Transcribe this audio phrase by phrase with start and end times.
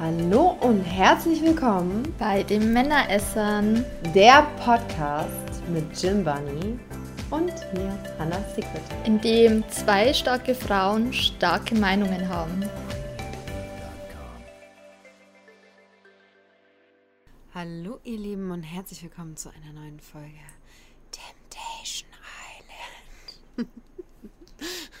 [0.00, 3.84] Hallo und herzlich willkommen bei den Männeressern,
[4.14, 6.80] der Podcast mit Jim Bunny
[7.28, 8.80] und mir, Hannah Secret.
[9.04, 12.64] in dem zwei starke Frauen starke Meinungen haben.
[17.52, 20.30] Hallo ihr Lieben und herzlich willkommen zu einer neuen Folge
[21.10, 22.08] Temptation
[23.58, 23.68] Island.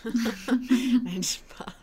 [1.04, 1.79] Nein, Spaß.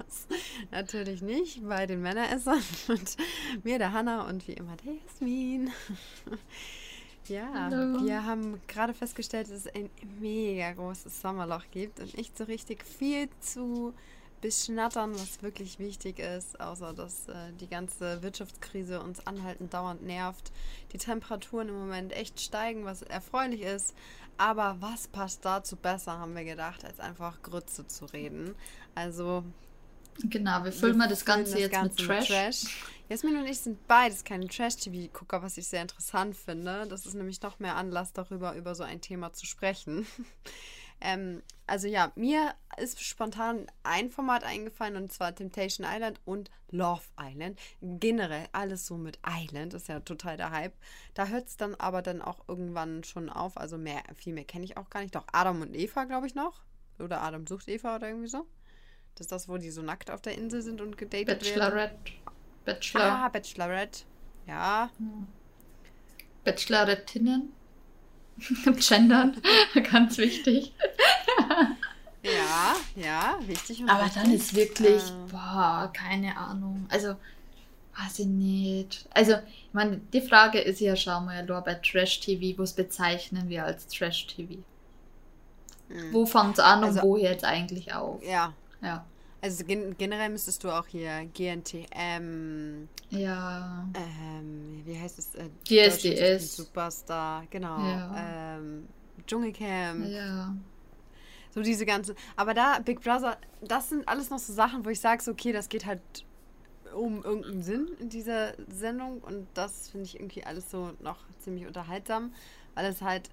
[0.71, 3.17] Natürlich nicht bei den Männeressern und
[3.63, 5.71] mir, der Hanna und wie immer der Jasmin.
[7.29, 8.05] Ja, Hallo.
[8.05, 9.89] wir haben gerade festgestellt, dass es ein
[10.21, 13.93] mega großes Sommerloch gibt und nicht so richtig viel zu
[14.39, 20.53] beschnattern, was wirklich wichtig ist, außer dass äh, die ganze Wirtschaftskrise uns anhaltend dauernd nervt.
[20.93, 23.93] Die Temperaturen im Moment echt steigen, was erfreulich ist.
[24.37, 28.55] Aber was passt dazu besser, haben wir gedacht, als einfach Grütze zu reden.
[28.95, 29.43] Also
[30.23, 32.65] Genau, wir füllen mal das Ganze jetzt Ganze mit Trash.
[33.09, 36.85] Jasmin und ich sind beides keine Trash-TV-Gucker, was ich sehr interessant finde.
[36.89, 40.05] Das ist nämlich noch mehr Anlass darüber, über so ein Thema zu sprechen.
[41.01, 47.03] ähm, also ja, mir ist spontan ein Format eingefallen und zwar Temptation Island und Love
[47.17, 47.57] Island.
[47.81, 50.73] Generell alles so mit Island ist ja total der Hype.
[51.13, 53.57] Da hört es dann aber dann auch irgendwann schon auf.
[53.57, 55.15] Also mehr, viel mehr kenne ich auch gar nicht.
[55.15, 56.61] Doch Adam und Eva, glaube ich, noch.
[56.99, 58.45] Oder Adam sucht Eva oder irgendwie so.
[59.17, 61.39] Das ist das, wo die so nackt auf der Insel sind und gedatet werden.
[61.39, 62.11] Bachelorette.
[62.65, 63.01] Bachelor.
[63.03, 63.99] Ah, Bachelorette.
[64.45, 64.89] Ja.
[66.43, 67.51] Bachelorettinnen.
[68.87, 69.41] Gendern.
[69.91, 70.73] Ganz wichtig.
[72.23, 76.85] Ja, ja, wichtig und Aber dann ist wirklich, Äh, boah, keine Ahnung.
[76.89, 77.15] Also,
[77.97, 79.07] weiß ich nicht.
[79.13, 83.63] Also, ich meine, die Frage ist ja, schauen wir ja bei Trash-TV, was bezeichnen wir
[83.63, 84.55] als Trash-TV?
[85.87, 86.11] hm.
[86.13, 88.21] Wo fängt es an und Also- wo hört es eigentlich auf?
[88.25, 88.51] Ja,
[88.81, 89.05] Ja.
[89.41, 93.87] also gen generell müsstest du auch hier GNTM, Ja.
[93.95, 95.35] ähm, wie heißt es?
[95.35, 96.57] Äh, DSDS.
[96.57, 97.79] Superstar, genau.
[97.79, 98.57] Ja.
[98.57, 98.87] Ähm,
[99.25, 100.55] Dschungelcamp, Ja.
[101.53, 102.15] so diese ganzen.
[102.35, 105.51] Aber da, Big Brother, das sind alles noch so Sachen, wo ich sage, so, okay,
[105.51, 106.01] das geht halt
[106.95, 111.65] um irgendeinen Sinn in dieser Sendung und das finde ich irgendwie alles so noch ziemlich
[111.67, 112.33] unterhaltsam,
[112.75, 113.29] weil es halt,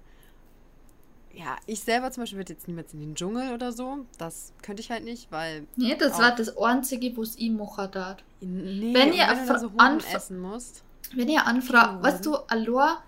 [1.35, 4.81] ja, ich selber zum Beispiel würde jetzt niemals in den Dschungel oder so, das könnte
[4.81, 6.19] ich halt nicht, weil, Nee, das Auch.
[6.19, 8.17] war das Einzige, was ich machen darf.
[8.41, 9.71] nee, Wenn ihr wenn so
[10.15, 13.01] essen musst, Wenn ihr anfragt, weißt du, Alor,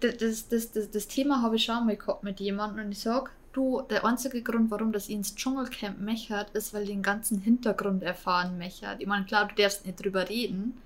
[0.00, 3.00] das, das, das, das, das Thema habe ich schon mal gehabt mit jemandem und ich
[3.00, 7.02] sage, du, der einzige Grund, warum das ich ins Dschungelcamp mechert, ist, weil ich den
[7.02, 9.00] ganzen Hintergrund erfahren mechert.
[9.00, 10.80] Ich meine, klar, du darfst nicht drüber reden,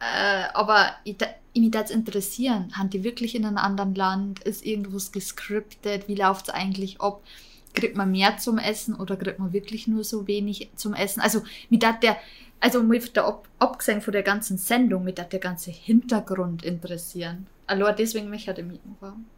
[0.00, 1.16] äh, aber ich,
[1.54, 2.72] mich das interessieren.
[2.76, 4.40] Haben die wirklich in einem anderen Land?
[4.40, 6.08] Ist irgendwas gescriptet?
[6.08, 7.22] Wie läuft es eigentlich ab?
[7.74, 11.20] Kriegt man mehr zum Essen oder kriegt man wirklich nur so wenig zum Essen?
[11.20, 12.16] Also, mit dat der,
[12.60, 17.46] also mit der ab, abgesehen von der ganzen Sendung, mit dat der ganze Hintergrund interessieren.
[17.66, 19.30] Also deswegen mich hat er mitmachen.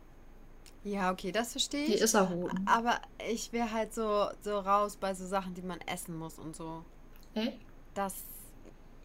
[0.85, 2.01] ja, okay, das verstehe Die ich.
[2.01, 2.61] ist er hohen.
[2.65, 6.57] Aber ich wäre halt so, so raus bei so Sachen, die man essen muss und
[6.57, 6.85] so.
[7.35, 7.61] Echt?
[7.95, 8.15] Das,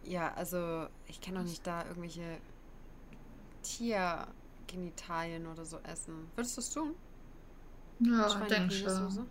[0.08, 2.38] ja, also ich kann doch nicht da irgendwelche
[3.64, 6.28] Tiergenitalien oder so essen.
[6.36, 6.96] Würdest du es tun?
[8.00, 9.28] Ja, Schweinepenis denk oder schon.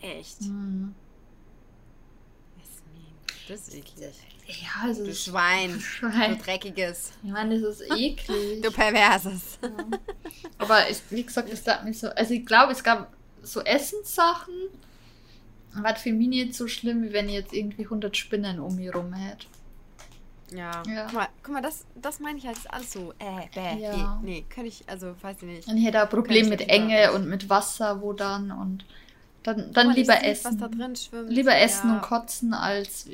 [0.00, 0.40] Echt?
[0.40, 0.94] Hm.
[2.58, 3.06] Jasmin,
[3.48, 4.14] Das ist eklig.
[4.46, 5.72] Ja, also Du es- Schwein.
[5.74, 6.38] Du Schwein.
[6.38, 7.12] dreckiges.
[7.24, 8.60] Ich meine, das ist eklig.
[8.62, 9.58] Du perverses.
[9.62, 9.70] Ja.
[10.58, 12.08] Aber es, wie gesagt, es darf nicht so.
[12.10, 14.54] Also ich glaube, es gab so Essenssachen.
[15.74, 18.94] War für mich nicht so schlimm, wie wenn ich jetzt irgendwie 100 Spinnen um mich
[18.94, 19.46] rum hätte.
[20.56, 20.82] Ja.
[20.88, 21.04] Ja.
[21.04, 24.18] Guck mal, guck mal das, das meine ich halt, ist alles so, äh, bäh, Ja.
[24.22, 25.68] nee, nee, könnte ich, also, weiß ich nicht.
[25.68, 28.84] Ich hätte Probleme Kann mit Enge und mit Wasser, wo dann und
[29.42, 30.44] dann, dann mal, lieber essen.
[30.44, 31.30] Was da drin schwimmt.
[31.30, 31.94] Lieber essen ja.
[31.96, 33.08] und kotzen, als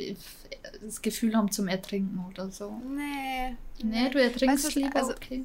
[0.83, 2.81] das Gefühl haben zum Ertrinken oder so.
[2.89, 3.57] Nee.
[3.83, 5.45] Nee, du ertrinkst Weißt du, lieber, also- okay.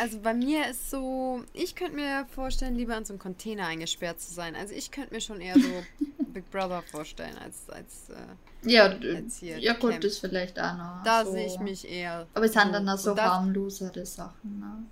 [0.00, 4.20] Also bei mir ist so, ich könnte mir vorstellen, lieber in so einem Container eingesperrt
[4.20, 4.54] zu sein.
[4.56, 5.82] Also ich könnte mir schon eher so
[6.32, 11.02] Big Brother vorstellen, als, als äh, Ja, Jetzt hier ja gut, das vielleicht auch noch.
[11.04, 11.32] da so.
[11.32, 12.26] sehe ich mich eher.
[12.34, 14.60] Aber es sind dann auch so harmlosere Sachen.
[14.60, 14.84] Ne?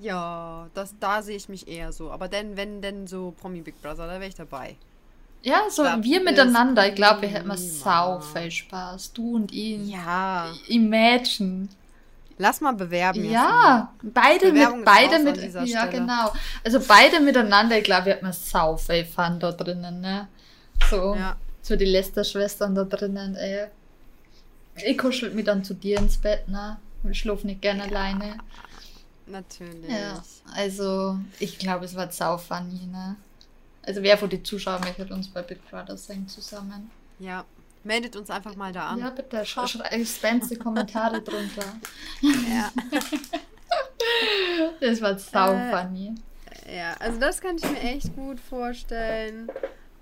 [0.00, 2.10] Ja, das, da sehe ich mich eher so.
[2.10, 4.76] Aber denn, wenn denn so Promi Big Brother, da wäre ich dabei.
[5.42, 7.68] Ja, so Das wir miteinander, ich glaube, wir hätten mal prima.
[7.68, 9.12] sau viel Spaß.
[9.12, 9.88] Du und ich.
[9.88, 10.52] Ja.
[10.68, 11.68] Imagine.
[12.38, 13.28] Lass mal bewerben.
[13.30, 15.90] Ja, beide Bewerbung mit, ist beide raus an mit, ja Stelle.
[15.90, 16.32] genau.
[16.64, 20.28] Also beide miteinander, ich glaube, wir hätten sau viel Fun da drinnen, ne?
[20.88, 21.36] So, Ja.
[21.62, 23.66] so die Lester-Schwestern da drinnen, ey.
[24.84, 26.76] Ich kuschel mich dann zu dir ins Bett, ne?
[27.10, 28.38] Ich schlaf nicht gerne alleine.
[29.26, 29.90] Natürlich.
[29.90, 30.22] Ja,
[30.54, 33.16] also ich glaube, es war sau funny, ne?
[33.82, 36.90] Also wer von den Zuschauern möchte uns bei Big Brother sein zusammen?
[37.18, 37.44] Ja,
[37.84, 38.98] meldet uns einfach mal da an.
[38.98, 39.58] Ja, bitte, sch
[40.04, 41.76] spamst die Kommentare drunter.
[42.20, 42.72] Ja.
[44.80, 46.14] das war sau äh, funny.
[46.74, 49.50] Ja, also das kann ich mir echt gut vorstellen.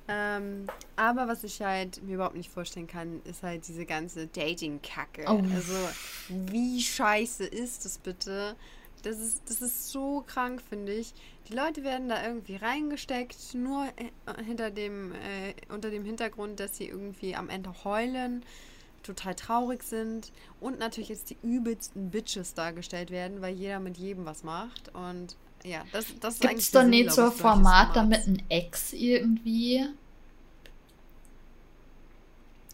[0.09, 5.25] Ähm, aber was ich halt mir überhaupt nicht vorstellen kann, ist halt diese ganze Dating-Kacke.
[5.27, 5.43] Oh.
[5.53, 5.75] Also,
[6.29, 8.55] wie scheiße ist das bitte?
[9.07, 11.15] Das ist, das ist so krank, finde ich.
[11.49, 16.77] Die Leute werden da irgendwie reingesteckt, nur äh, hinter dem, äh, unter dem Hintergrund, dass
[16.77, 18.43] sie irgendwie am Ende heulen,
[19.05, 24.25] total traurig sind und natürlich jetzt die übelsten Bitches dargestellt werden, weil jeder mit jedem
[24.25, 24.93] was macht.
[24.93, 28.93] Und ja, das, das ist Gibt es da nicht so ein Format, damit ein Ex
[28.93, 29.87] irgendwie?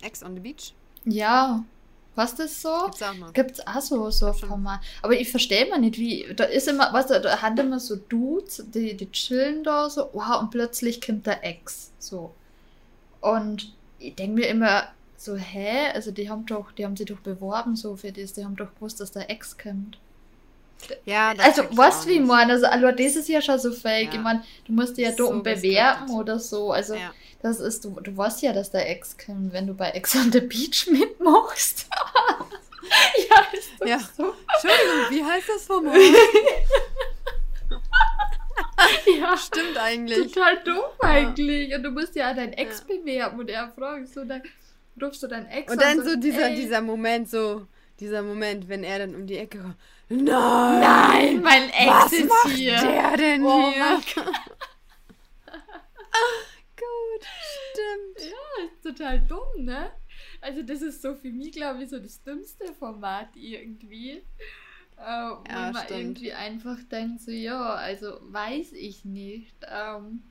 [0.01, 0.73] Ex on the Beach?
[1.05, 1.63] Ja.
[2.15, 2.85] Was das so?
[2.85, 3.33] Gibt's auch noch.
[3.33, 4.81] Gibt's auch so, so ein Format.
[5.01, 6.27] Aber ich verstehe mal nicht, wie.
[6.37, 10.41] Da ist immer, was da hat immer so Dudes, die, die chillen da so, wow,
[10.41, 11.91] und plötzlich kommt der Ex.
[11.99, 12.35] So.
[13.21, 15.91] Und ich denke mir immer so, hä?
[15.95, 18.75] Also die haben doch, die haben sich doch beworben so für das, die haben doch
[18.75, 19.99] gewusst, dass der Ex kommt.
[21.05, 21.77] Ja, also du,
[22.07, 22.53] wie meine?
[22.53, 24.09] Also, das ist ja schon so fake.
[24.09, 24.15] Ja.
[24.15, 26.73] Ich meine, du musst dich ja so bewerben oder so.
[26.73, 27.13] Also ja.
[27.43, 30.33] das ist, du, du weißt ja, dass der Ex kommt, wenn du bei Ex on
[30.33, 31.87] the Beach mitmachst.
[33.31, 33.99] ja, ist das ja.
[34.17, 34.35] so.
[34.55, 35.97] Entschuldigung, wie heißt das Format?
[39.19, 40.33] ja, stimmt eigentlich.
[40.33, 41.71] Total dumm eigentlich.
[41.71, 41.77] Ja.
[41.77, 44.43] Und du musst ja deinen Ex bewerben und er fragt so, dann
[45.01, 47.67] rufst du deinen Ex Und dann so, so dieser, dieser Moment, so,
[48.01, 49.77] dieser Moment, wenn er dann um die Ecke kommt
[50.13, 50.81] Nein!
[50.81, 52.77] Nein, mein Ex was ist macht hier.
[52.77, 53.97] der denn oh hier?
[56.77, 57.25] Gut,
[57.73, 58.31] stimmt.
[58.31, 59.91] Ja, ist total dumm, ne?
[60.43, 64.11] Also das ist so für mich, glaube ich, so das dümmste Format irgendwie.
[64.11, 64.23] Äh,
[64.99, 66.01] ja, wo man stimmt.
[66.01, 69.55] irgendwie einfach denkt, so ja, also weiß ich nicht.
[69.67, 70.23] Ähm,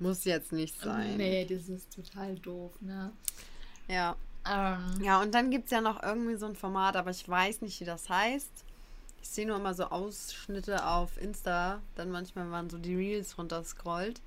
[0.00, 1.16] Muss jetzt nicht sein.
[1.16, 3.12] Nee, das ist total doof, ne?
[3.86, 4.16] Ja,
[4.46, 5.02] ähm.
[5.02, 7.80] Ja, und dann gibt es ja noch irgendwie so ein Format, aber ich weiß nicht,
[7.80, 8.50] wie das heißt.
[9.22, 13.38] Ich sehe nur immer so Ausschnitte auf Insta, dann manchmal, wenn man so die Reels
[13.38, 14.20] runterscrollt,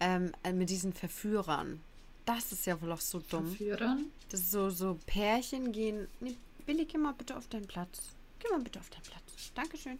[0.00, 1.80] ähm, äh, mit diesen Verführern.
[2.24, 3.48] Das ist ja wohl auch so dumm.
[3.48, 4.06] Verführern?
[4.30, 6.08] Das ist so, so Pärchen gehen.
[6.20, 8.00] Nee, Billy, geh mal bitte auf deinen Platz.
[8.38, 9.52] Geh mal bitte auf deinen Platz.
[9.54, 9.98] Dankeschön.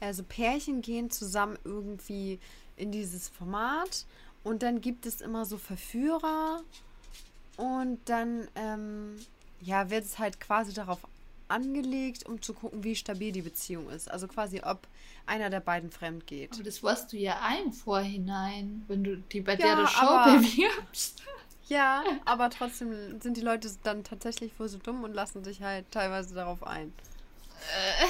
[0.00, 2.38] Also Pärchen gehen zusammen irgendwie
[2.76, 4.04] in dieses Format
[4.42, 6.62] und dann gibt es immer so Verführer
[7.60, 9.16] und dann ähm,
[9.60, 11.00] ja, wird es halt quasi darauf
[11.48, 14.10] angelegt, um zu gucken, wie stabil die Beziehung ist.
[14.10, 14.86] Also quasi, ob
[15.26, 16.54] einer der beiden fremd geht.
[16.54, 20.38] Aber das weißt du ja ein Vorhinein, wenn du die bei ja, der Show aber,
[20.38, 21.22] bewirbst.
[21.68, 25.88] Ja, aber trotzdem sind die Leute dann tatsächlich wohl so dumm und lassen sich halt
[25.92, 26.92] teilweise darauf ein.
[27.60, 28.06] Äh,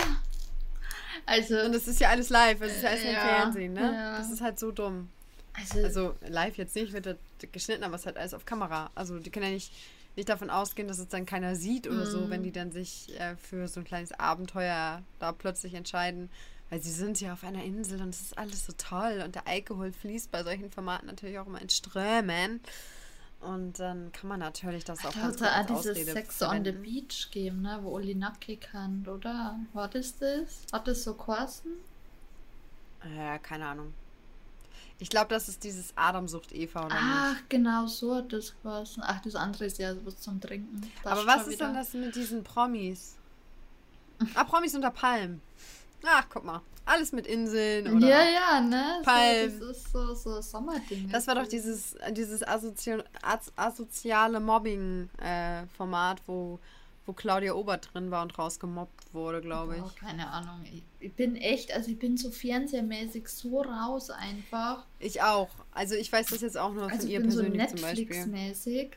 [1.26, 1.60] also.
[1.60, 3.92] Und es ist ja alles live, es ist ja alles ja, im Fernsehen, ne?
[3.92, 4.16] Ja.
[4.16, 5.10] Das ist halt so dumm.
[5.52, 7.16] Also, also live jetzt nicht, wird das
[7.52, 8.90] geschnitten, aber es ist halt alles auf Kamera.
[8.94, 9.72] Also die können ja nicht,
[10.16, 12.10] nicht davon ausgehen, dass es dann keiner sieht oder mm.
[12.10, 16.30] so, wenn die dann sich äh, für so ein kleines Abenteuer da plötzlich entscheiden.
[16.70, 19.48] Weil sie sind ja auf einer Insel und es ist alles so toll und der
[19.48, 22.60] Alkohol fließt bei solchen Formaten natürlich auch immer in Strömen.
[23.40, 26.68] Und dann kann man natürlich das auch ganz gut als dieses Ausrede Sex verwenden.
[26.68, 29.58] on the Beach geben, ne, wo Oli Nacki kann, oder?
[29.72, 30.66] Was ist das?
[30.72, 31.70] Hat das so Kosten?
[33.16, 33.94] Ja, keine Ahnung.
[35.00, 37.50] Ich glaube, das ist dieses Adamsucht Eva oder Ach, nicht?
[37.50, 38.96] genau so hat das was.
[39.00, 40.80] Ach, das andere ist ja was zum Trinken.
[41.02, 41.66] Das Aber was ist wieder.
[41.66, 43.16] denn das mit diesen Promis?
[44.34, 45.40] ah, Promis unter Palmen.
[46.04, 46.60] Ach, guck mal.
[46.84, 49.00] Alles mit Inseln oder Ja, ja, ne?
[49.04, 49.58] Palmen.
[49.60, 51.08] So, das ist so, so Sommerding.
[51.10, 52.98] Das war doch dieses, dieses asozi
[53.56, 56.58] asoziale Mobbing-Format, äh, wo
[57.06, 59.82] wo Claudia Obert drin war und rausgemobbt wurde, glaube ich.
[59.82, 60.64] Oh, keine Ahnung.
[61.00, 64.84] Ich, bin echt, also ich bin so fernsehermäßig so raus einfach.
[64.98, 65.50] Ich auch.
[65.72, 68.06] Also ich weiß das jetzt auch nur also von ihr persönlich so zum Beispiel.
[68.06, 68.90] Netflix-mäßig.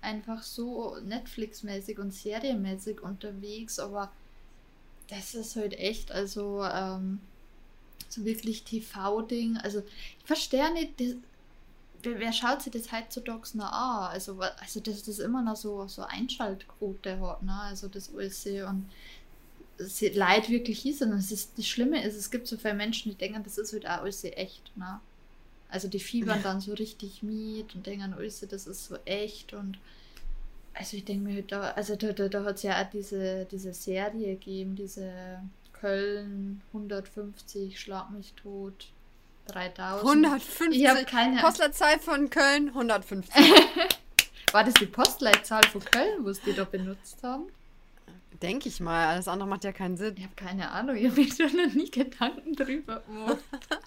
[0.00, 4.10] Einfach so Netflix-mäßig und serienmäßig unterwegs, aber
[5.08, 7.20] das ist halt echt, also ähm,
[8.08, 9.58] so wirklich TV-Ding.
[9.58, 9.80] Also
[10.18, 11.00] ich verstehe nicht,
[12.02, 14.10] das, wer schaut sich das heutzutage noch an?
[14.12, 17.54] Also, also dass das immer noch so, so Einschaltquote hat, ne?
[17.54, 18.90] Also das alles und
[19.78, 21.02] es leid wirklich ist.
[21.02, 23.72] Und es ist, das Schlimme ist, es gibt so viele Menschen, die denken, das ist
[23.72, 25.00] halt auch alles echt, ne?
[25.68, 26.42] Also die fiebern ja.
[26.42, 29.78] dann so richtig mit und denken, alles, das ist so echt und
[30.74, 33.46] also ich denke mir halt da, also da, da, da hat es ja auch diese,
[33.50, 35.40] diese Serie gegeben, diese
[35.72, 38.88] Köln 150 Schlag mich tot
[39.46, 40.08] 3000.
[40.08, 40.68] 150.
[40.80, 41.40] Ich habe keine.
[41.40, 43.34] Postleitzahl von Köln 150.
[44.52, 47.46] War das die Postleitzahl von Köln, wo es die da benutzt haben?
[48.42, 49.06] Denke ich mal.
[49.06, 50.14] Alles andere macht ja keinen Sinn.
[50.16, 50.96] Ich habe keine Ahnung.
[50.96, 53.38] Ich habe mir schon noch nie Gedanken drüber gemacht.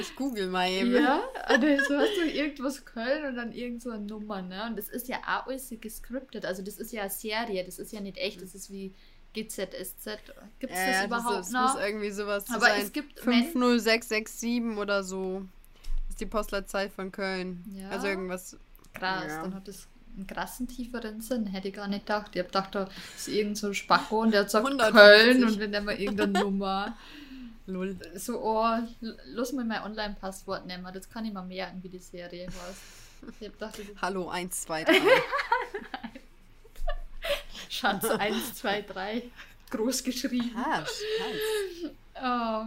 [0.00, 0.94] Ich google mal eben.
[0.94, 4.64] Ja, also so hast du irgendwas Köln und dann irgend so eine Nummer, ne?
[4.66, 6.46] Und das ist ja auch alles gescriptet.
[6.46, 8.94] Also das ist ja eine Serie, das ist ja nicht echt, das ist wie
[9.34, 10.18] GZSZ.
[10.58, 11.74] Gibt es Ja, das überhaupt das, noch?
[11.74, 12.82] muss irgendwie sowas Aber sein.
[12.82, 15.42] es gibt Men- 50667 oder so.
[15.84, 17.64] Das ist die Postleitzahl von Köln.
[17.74, 17.88] Ja.
[17.90, 18.56] Also irgendwas.
[18.94, 19.42] Krass, Ja.
[19.42, 22.32] dann hat das einen krassen tieferen Sinn, hätte ich gar nicht gedacht.
[22.34, 24.94] Ich hab gedacht, da ist irgend so ein Spacko und der sagt 150.
[24.94, 26.96] Köln und wir nehmen irgendeine Nummer.
[27.66, 27.96] Lull.
[28.16, 28.66] So, oh,
[29.26, 32.56] lass mal mein Online-Passwort nehmen, das kann ich mal merken, wie die Serie ist
[34.02, 34.92] Hallo, 1, 2, 3.
[37.82, 39.22] Schatz 1, 2, 3,
[39.70, 40.54] groß geschrieben.
[40.54, 40.88] Hans.
[42.14, 42.66] Oh.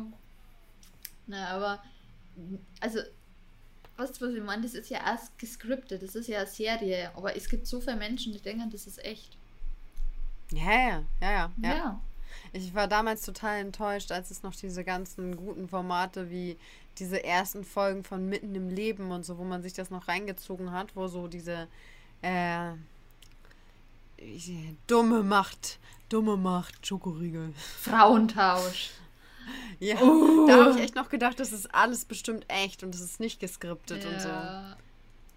[1.27, 1.84] Na, aber,
[2.81, 3.00] also,
[3.95, 4.63] weißt du, was ich meine?
[4.63, 7.95] Das ist ja erst gescriptet, das ist ja eine Serie, aber es gibt so viele
[7.95, 9.38] Menschen, die denken, das ist echt.
[10.51, 11.51] Ja, ja, ja, ja.
[11.62, 11.75] Ja.
[11.75, 12.01] ja.
[12.51, 16.57] Ich war damals total enttäuscht, als es noch diese ganzen guten Formate wie
[16.98, 20.72] diese ersten Folgen von Mitten im Leben und so, wo man sich das noch reingezogen
[20.72, 21.69] hat, wo so diese
[22.22, 22.74] äh,
[24.25, 24.51] ich-
[24.88, 25.79] dumme Macht,
[26.10, 27.53] dumme Macht, Schokoriegel.
[27.82, 28.91] Frauentausch.
[29.79, 30.46] Ja, Oh.
[30.48, 33.39] da habe ich echt noch gedacht, das ist alles bestimmt echt und das ist nicht
[33.39, 34.27] geskriptet und so.
[34.29, 34.75] Ja.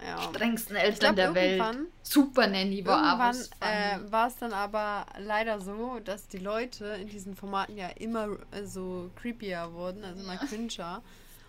[0.01, 0.23] Ja.
[0.23, 1.89] Strengsten Eltern glaube, der Welt.
[2.05, 3.37] Super Nanny war irgendwann
[3.69, 8.29] äh, war es dann aber leider so, dass die Leute in diesen Formaten ja immer
[8.53, 11.03] äh, so creepier wurden, also immer cringer.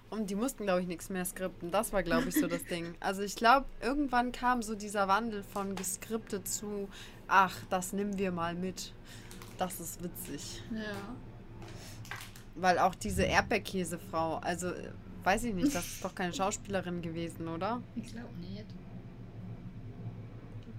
[0.10, 1.72] Und die mussten, glaube ich, nichts mehr skripten.
[1.72, 2.96] Das war, glaube ich, so das Ding.
[3.00, 6.90] Also ich glaube, irgendwann kam so dieser Wandel von geskriptet zu,
[7.28, 8.94] ach, das nehmen wir mal mit.
[9.58, 10.64] Das ist witzig.
[10.72, 11.16] Ja.
[12.56, 14.72] Weil auch diese Erdbeerkäsefrau, also
[15.24, 17.82] weiß ich nicht, das ist doch keine Schauspielerin gewesen, oder?
[17.96, 18.66] Ich glaube nicht.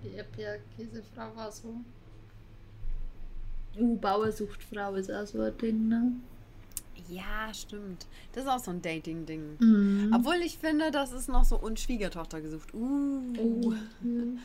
[0.03, 1.75] Die Erdbeerkäsefrau war so.
[3.79, 6.13] Uh, Bauersuchtfrau ist auch so ein Ding, ne?
[7.09, 8.07] Ja, stimmt.
[8.33, 9.57] Das ist auch so ein Dating-Ding.
[9.59, 10.13] Mhm.
[10.15, 12.75] Obwohl ich finde, das ist noch so und Schwiegertochter gesucht.
[12.75, 13.23] Uh.
[13.39, 13.75] Oh.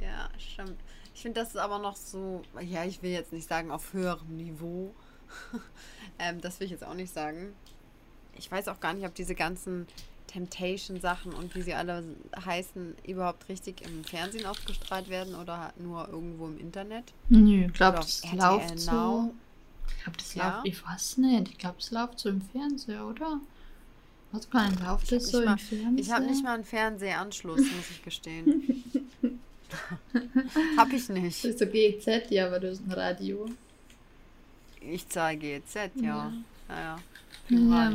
[0.00, 0.76] Ja, stimmt.
[1.12, 4.36] Ich finde, das ist aber noch so, ja, ich will jetzt nicht sagen auf höherem
[4.36, 4.94] Niveau.
[6.20, 7.52] ähm, das will ich jetzt auch nicht sagen.
[8.36, 9.88] Ich weiß auch gar nicht, ob diese ganzen
[10.28, 12.04] Temptation-Sachen und wie sie alle
[12.44, 17.12] heißen, überhaupt richtig im Fernsehen ausgestrahlt werden oder nur irgendwo im Internet.
[17.28, 19.34] Nö, ich glaube, das läuft so.
[19.98, 20.54] Ich glaube, das Ja.
[20.56, 21.48] läuft, ich weiß nicht.
[21.50, 23.40] Ich glaube, es läuft so im Fernseher, oder?
[24.32, 25.98] Was kann läuft Ich das so nicht im mal- Fernseher?
[26.04, 28.84] Ich habe nicht mal einen Fernsehanschluss, muss ich gestehen.
[30.76, 31.44] hab ich nicht.
[31.44, 33.46] Das ist so GEZ, ja, aber du hast ein Radio.
[34.80, 36.32] Ich zahle GEZ, ja.
[36.68, 36.98] Ja, ja.
[37.50, 37.86] Ja.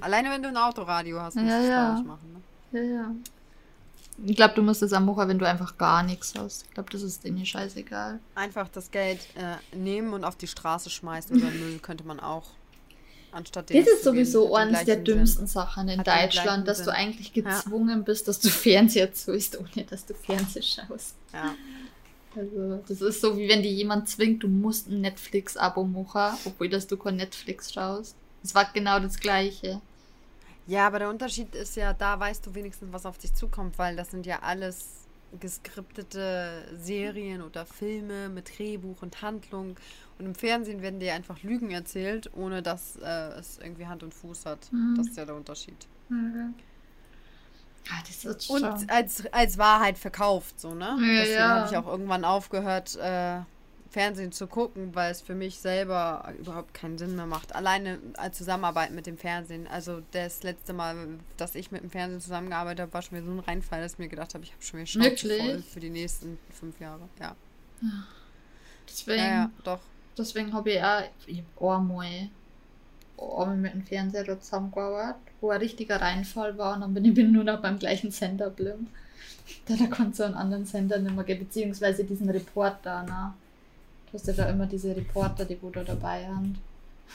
[0.00, 2.00] Alleine wenn du ein Autoradio hast, musst du es ja.
[2.06, 2.42] machen.
[2.72, 2.80] Ne?
[2.80, 3.14] Ja, ja.
[4.26, 6.64] Ich glaube, du musst es am machen, wenn du einfach gar nichts hast.
[6.68, 8.18] Ich glaube, das ist denen scheißegal.
[8.34, 12.50] Einfach das Geld äh, nehmen und auf die Straße schmeißen oder Müll könnte man auch.
[13.32, 15.16] Anstatt den Das ist sowieso eines der gleichen Sinn.
[15.16, 16.94] dümmsten Sachen in Hat Deutschland, dass du Sinn.
[16.94, 17.42] eigentlich Ja.
[17.42, 21.14] gezwungen bist, dass du Fernseher zuist, ohne dass du Fernseher schaust.
[21.32, 21.54] Ja.
[22.36, 26.68] Also, das ist so, wie wenn dir jemand zwingt, du musst ein Netflix-Abo machen, obwohl
[26.68, 28.16] dass du kein Netflix schaust.
[28.42, 29.80] Es war genau das Gleiche.
[30.70, 33.96] Ja, aber der Unterschied ist ja, da weißt du wenigstens, was auf dich zukommt, weil
[33.96, 35.08] das sind ja alles
[35.40, 39.76] geskriptete Serien oder Filme mit Drehbuch und Handlung.
[40.18, 44.14] Und im Fernsehen werden dir einfach Lügen erzählt, ohne dass äh, es irgendwie Hand und
[44.14, 44.72] Fuß hat.
[44.72, 44.94] Mhm.
[44.96, 45.88] Das ist ja der Unterschied.
[47.88, 50.96] Ah, das ist Und als, als Wahrheit verkauft, so, ne?
[51.00, 51.48] Ja, Deswegen ja.
[51.48, 53.40] habe ich auch irgendwann aufgehört, äh,
[53.90, 57.54] Fernsehen zu gucken, weil es für mich selber überhaupt keinen Sinn mehr macht.
[57.56, 59.66] Alleine als Zusammenarbeit mit dem Fernsehen.
[59.66, 60.94] Also das letzte Mal,
[61.36, 63.98] dass ich mit dem Fernsehen zusammengearbeitet habe, war schon wieder so ein Reinfall, dass ich
[63.98, 67.08] mir gedacht habe, ich habe schon wieder Schnauze voll für die nächsten fünf Jahre.
[67.18, 67.34] Ja,
[68.88, 69.80] Deswegen, ja, ja doch.
[70.16, 72.28] deswegen habe ich auch ich einmal,
[73.56, 77.44] mit dem Fernseher dort zusammengearbeitet, wo ein richtiger Reinfall war und dann bin ich nur
[77.44, 78.88] noch beim gleichen Sender geblieben.
[79.66, 83.02] Da, da konnte so einen anderen Sender nicht mehr geben, beziehungsweise diesen Reporter.
[83.02, 83.34] Ne?
[84.10, 86.58] Du hast ja da immer diese Reporter, die wo da dabei sind.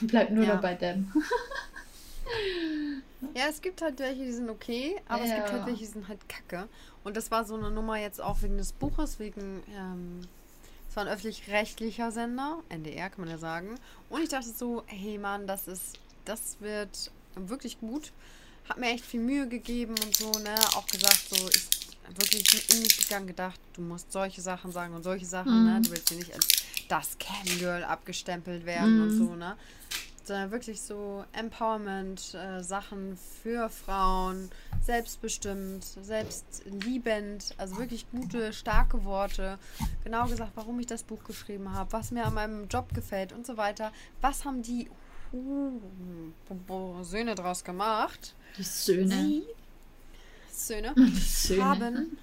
[0.10, 0.54] Bleib nur Ja.
[0.54, 1.12] noch bei dem.
[3.34, 5.52] Ja, es gibt halt welche, die sind okay, aber es gibt Ja.
[5.52, 6.68] halt welche, die sind halt kacke.
[7.04, 10.20] Und das war so eine Nummer jetzt auch wegen des Buches, wegen, ähm,
[10.88, 13.78] es war ein öffentlich-rechtlicher Sender, NDR kann man ja sagen.
[14.08, 18.12] Und ich dachte so, hey Mann, das ist, das wird wirklich gut.
[18.68, 21.68] Hat mir echt viel Mühe gegeben und so, ne, auch gesagt, so, ich
[22.18, 25.82] wirklich in mich gegangen, gedacht, du musst solche Sachen sagen und solche Sachen, ne, Mhm.
[25.84, 26.46] du willst hier nicht als
[26.88, 29.18] das Camgirl abgestempelt werden und Mhm.
[29.18, 29.56] so, ne
[30.26, 34.50] sondern wirklich so Empowerment-Sachen für Frauen,
[34.82, 39.58] selbstbestimmt, selbstliebend, also wirklich gute, starke Worte.
[40.02, 43.46] Genau gesagt, warum ich das Buch geschrieben habe, was mir an meinem Job gefällt und
[43.46, 43.92] so weiter.
[44.20, 44.90] Was haben die
[45.32, 45.80] uh,
[47.02, 48.34] Söhne draus gemacht.
[48.58, 49.08] Die Söhne.
[49.08, 49.44] Sie,
[50.50, 51.64] Söhne, Söhne.
[51.64, 52.18] haben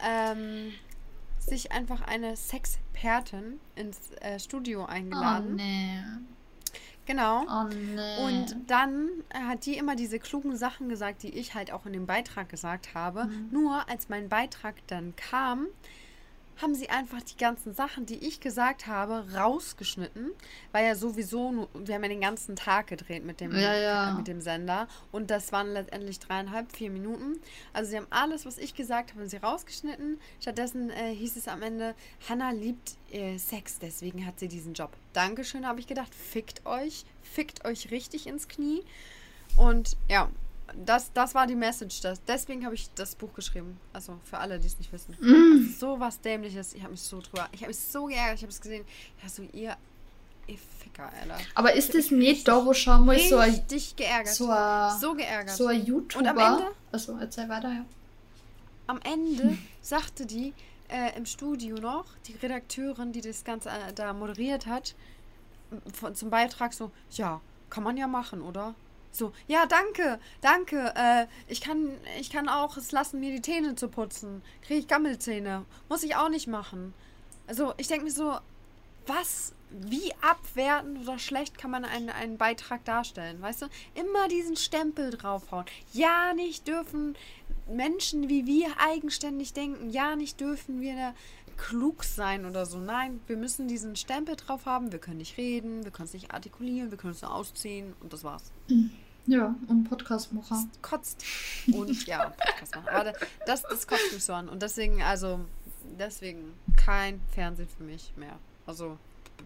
[0.00, 0.72] ähm,
[1.46, 5.56] sich einfach eine Sexpertin ins äh, Studio Oh eingeladen.
[5.56, 5.98] nee.
[7.06, 7.44] Genau.
[7.48, 8.24] Oh nee.
[8.24, 11.92] Und dann äh, hat die immer diese klugen Sachen gesagt, die ich halt auch in
[11.92, 13.26] dem Beitrag gesagt habe.
[13.26, 13.48] Mhm.
[13.52, 15.68] Nur als mein Beitrag dann kam,
[16.60, 20.30] haben sie einfach die ganzen Sachen, die ich gesagt habe, rausgeschnitten,
[20.72, 24.10] weil ja sowieso, nur, wir haben ja den ganzen Tag gedreht mit dem, Ja, ja.
[24.10, 27.38] äh, mit dem Sender und das waren letztendlich dreieinhalb, vier Minuten.
[27.72, 30.18] Also sie haben alles, was ich gesagt habe, haben sie rausgeschnitten.
[30.40, 31.94] Stattdessen äh, hieß es am Ende,
[32.28, 34.90] Hannah liebt äh, Sex, deswegen hat sie diesen Job.
[35.12, 38.82] Dankeschön, habe ich gedacht, fickt euch, fickt euch richtig ins Knie.
[39.56, 40.30] Und ja,
[40.74, 42.00] das, das war die Message.
[42.00, 43.78] Das, deswegen habe ich das Buch geschrieben.
[43.92, 45.16] Also für alle, die es nicht wissen.
[45.20, 45.74] Mm.
[45.78, 46.74] So was Dämliches.
[46.74, 47.48] Ich habe mich so drüber.
[47.52, 48.36] Ich habe mich so geärgert.
[48.36, 48.84] Ich habe es gesehen.
[49.22, 49.76] Ja, so ihr,
[50.46, 51.38] ihr Ficker, Alter.
[51.54, 54.34] Aber ist das nicht da, wo schon mal so ein, Richtig geärgert.
[54.34, 55.56] so ein, so geärgert.
[55.56, 56.20] so ein YouTuber...
[56.20, 56.72] Und am Ende?
[56.92, 57.84] Achso, erzähl weiter, ja.
[58.88, 60.52] Am Ende sagte die
[60.88, 64.94] äh, im Studio noch, die Redakteurin, die das Ganze äh, da moderiert hat,
[65.92, 68.74] von, zum Beitrag so, ja, kann man ja machen, oder?
[69.16, 70.92] So, ja, danke, danke.
[70.94, 74.42] Äh, ich, kann, ich kann auch es lassen, mir die Zähne zu putzen.
[74.60, 75.64] Kriege ich Gammelzähne.
[75.88, 76.92] Muss ich auch nicht machen.
[77.46, 78.36] Also, ich denke mir so,
[79.06, 83.40] was, wie abwertend oder schlecht kann man einen, einen Beitrag darstellen?
[83.40, 85.64] Weißt du, immer diesen Stempel draufhauen.
[85.94, 87.16] Ja, nicht dürfen
[87.68, 89.88] Menschen wie wir eigenständig denken.
[89.90, 91.14] Ja, nicht dürfen wir
[91.56, 92.78] klug sein oder so.
[92.78, 94.92] Nein, wir müssen diesen Stempel drauf haben.
[94.92, 98.12] Wir können nicht reden, wir können es nicht artikulieren, wir können es nur ausziehen und
[98.12, 98.52] das war's.
[99.26, 100.70] Ja, und Podcast machen.
[100.72, 101.24] Das kotzt.
[101.72, 102.88] Und ja, Podcast machen.
[102.88, 103.12] Aber
[103.44, 104.48] das, das kotzt mich so an.
[104.48, 105.40] Und deswegen, also,
[105.98, 108.38] deswegen kein Fernsehen für mich mehr.
[108.66, 108.98] Also,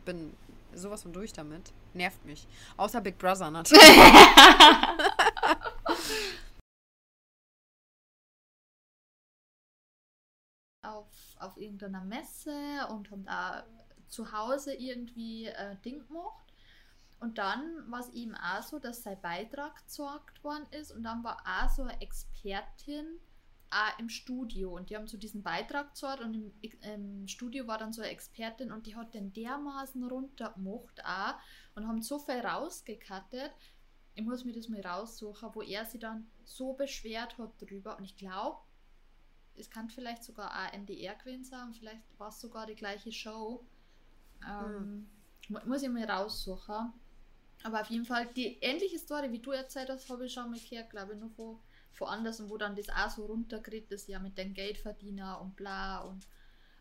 [0.04, 0.34] bin
[0.74, 1.72] sowas von durch damit.
[1.94, 2.46] Nervt mich.
[2.76, 3.82] Außer Big Brother natürlich.
[10.82, 11.06] auf,
[11.38, 13.64] auf irgendeiner Messe und haben da
[14.08, 16.49] zu Hause irgendwie äh, Ding gemacht.
[17.20, 21.22] Und dann war es eben auch so, dass sein Beitrag gesorgt worden ist und dann
[21.22, 23.06] war auch so eine Expertin
[23.70, 27.78] auch im Studio und die haben so diesen Beitrag gesorgt und im, im Studio war
[27.78, 31.34] dann so eine Expertin und die hat den dermaßen runtergemacht auch
[31.76, 33.52] und haben so viel rausgekattet.
[34.14, 38.04] Ich muss mir das mal raussuchen, wo er sich dann so beschwert hat drüber und
[38.04, 38.58] ich glaube,
[39.56, 43.64] es kann vielleicht sogar auch NDR gewesen sein, vielleicht war es sogar die gleiche Show.
[44.44, 45.08] Ähm,
[45.48, 46.92] mu- Muss ich mal raussuchen.
[47.62, 50.58] Aber auf jeden Fall, die ähnliche Story, wie du erzählt hast, habe ich schon mal
[50.68, 51.58] gehört, glaube ich, nur von,
[51.92, 56.00] von anders, wo dann das auch so runterkriegt, das ja mit den Geldverdiener und bla
[56.00, 56.26] und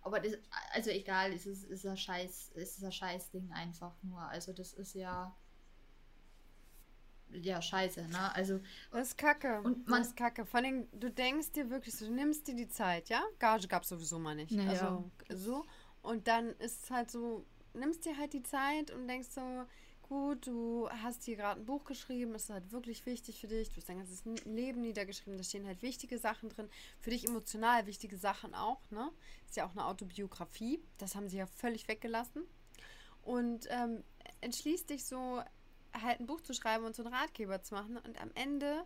[0.02, 0.34] aber das,
[0.74, 4.22] also egal, es ist, ist ein Scheiß, es ist ein Scheißding einfach nur.
[4.22, 5.36] Also das ist ja
[7.32, 8.34] ja scheiße, ne?
[8.36, 8.60] Also
[8.92, 9.62] Das ist kacke.
[9.62, 10.46] Und man- das ist kacke.
[10.46, 13.22] Vor allem, du denkst dir wirklich, du nimmst dir die Zeit, ja?
[13.38, 14.56] Gage gab es sowieso mal nicht.
[14.56, 15.04] Naja.
[15.30, 15.66] Also so.
[16.02, 19.66] Und dann ist es halt so, nimmst dir halt die Zeit und denkst so,
[20.10, 23.70] gut, du hast hier gerade ein Buch geschrieben, es ist halt wirklich wichtig für dich,
[23.70, 26.68] du hast dein ganzes Leben niedergeschrieben, da stehen halt wichtige Sachen drin,
[27.00, 29.12] für dich emotional wichtige Sachen auch, ne?
[29.48, 32.44] Ist ja auch eine Autobiografie, das haben sie ja völlig weggelassen.
[33.22, 34.04] Und ähm,
[34.42, 35.42] entschließt dich so,
[35.94, 38.86] halt ein Buch zu schreiben und so einen Ratgeber zu machen und am Ende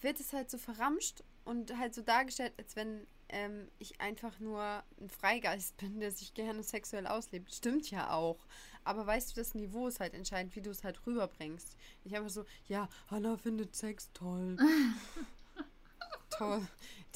[0.00, 4.82] wird es halt so verramscht und halt so dargestellt, als wenn ähm, ich einfach nur
[5.00, 7.52] ein Freigeist bin, der sich gerne sexuell auslebt.
[7.54, 8.38] Stimmt ja auch.
[8.86, 11.76] Aber weißt du, das Niveau ist halt entscheidend, wie du es halt rüberbringst.
[12.04, 14.56] Ich einfach so, ja, Hannah findet Sex toll.
[16.30, 16.66] toll.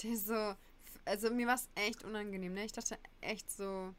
[0.03, 0.55] Ist so,
[1.05, 2.65] also mir war es echt unangenehm, ne?
[2.65, 3.95] Ich dachte echt so,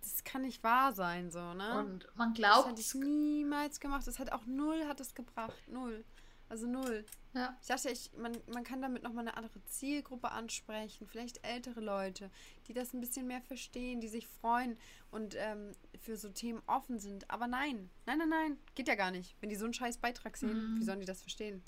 [0.00, 1.78] das kann nicht wahr sein, so, ne?
[1.78, 4.06] und man das glaubt, hätte ich niemals gemacht.
[4.06, 5.56] Das hat auch null hat es gebracht.
[5.66, 6.04] Null.
[6.50, 7.06] Also null.
[7.32, 11.06] ja, Ich dachte, ich, man, man kann damit nochmal eine andere Zielgruppe ansprechen.
[11.06, 12.28] Vielleicht ältere Leute,
[12.66, 14.76] die das ein bisschen mehr verstehen, die sich freuen
[15.12, 17.30] und ähm, für so Themen offen sind.
[17.30, 19.36] Aber nein, nein, nein, nein, geht ja gar nicht.
[19.40, 20.80] Wenn die so einen scheiß Beitrag sehen, Mhm.
[20.80, 21.62] wie sollen die das verstehen?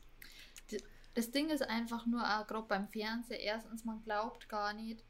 [1.14, 5.04] das Ding ist einfach nur, gerade beim Fernsehen, erstens, man glaubt gar nicht,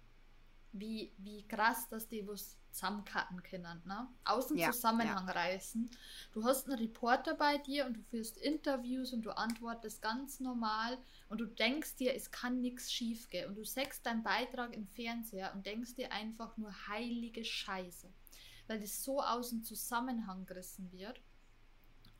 [0.72, 4.08] wie, wie krass, dass die was zusammencutten können, ne?
[4.24, 5.90] Aus dem Ja, Zusammenhang reißen.
[6.32, 10.96] Du hast einen Reporter bei dir und du führst Interviews und du antwortest ganz normal
[11.28, 14.86] und du denkst dir, es kann nichts schief gehen und du sagst deinen Beitrag im
[14.86, 18.10] Fernseher und denkst dir einfach nur heilige Scheiße,
[18.68, 21.20] weil das so aus dem Zusammenhang gerissen wird.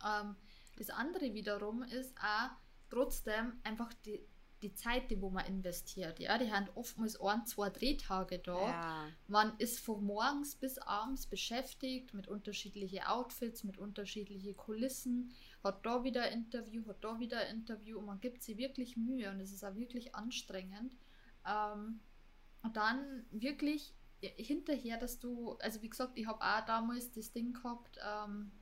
[0.05, 0.37] Ähm,
[0.77, 2.51] das andere wiederum ist auch
[2.91, 4.27] trotzdem einfach die,
[4.62, 8.68] die Zeit, die wo man investiert, ja, die haben oftmals ein, zwei Drehtage da.
[8.68, 9.09] Ja.
[9.27, 16.05] Man ist von morgens bis abends beschäftigt mit unterschiedlichen Outfits, mit unterschiedlichen Kulissen, hat da
[16.05, 19.40] wieder ein Interview, hat da wieder ein Interview und man gibt sich wirklich Mühe und
[19.40, 20.92] es ist auch wirklich anstrengend.
[21.46, 22.01] Ähm,
[22.62, 27.53] und dann wirklich hinterher, dass du, also wie gesagt, ich habe auch damals das Ding
[27.53, 28.53] gehabt ähm,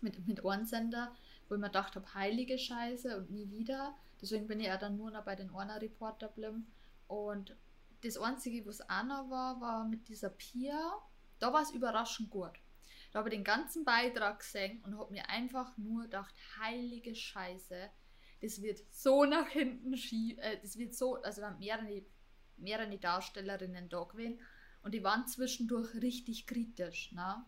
[0.00, 1.14] mit, mit Ohrensender,
[1.48, 3.94] wo ich mir gedacht habe, heilige Scheiße und nie wieder.
[4.22, 6.72] Deswegen bin ich auch dann nur noch bei den Orner-Reporter geblieben.
[7.08, 7.56] Und
[8.02, 10.80] das Einzige, was auch noch war, war mit dieser Pia.
[11.40, 12.52] Da war es überraschend gut.
[13.12, 17.90] Da habe ich den ganzen Beitrag gesehen und habe mir einfach nur gedacht, heilige Scheiße,
[18.40, 22.04] das wird so nach hinten schief, äh, das wird so, also da haben mehrere,
[22.56, 24.40] mehrere Darstellerinnen da gewesen
[24.82, 27.44] und die waren zwischendurch richtig kritisch, ne?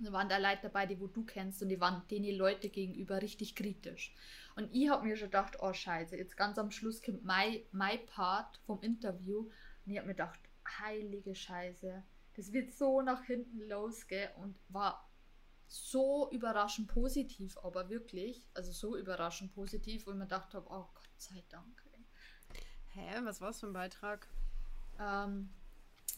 [0.00, 3.20] Da waren da Leute dabei, die wo du kennst und die waren denen Leute gegenüber
[3.20, 4.14] richtig kritisch.
[4.58, 8.04] Und ich habe mir schon gedacht, oh scheiße, jetzt ganz am Schluss kommt mein, mein
[8.06, 10.40] Part vom Interview und ich habe mir gedacht,
[10.80, 12.02] heilige Scheiße,
[12.34, 15.08] das wird so nach hinten losgehen und war
[15.68, 20.88] so überraschend positiv, aber wirklich, also so überraschend positiv, wo ich mir gedacht habe, oh
[20.92, 21.84] Gott sei Dank.
[22.94, 24.26] Hä, was war es für ein Beitrag?
[24.98, 25.50] Ähm,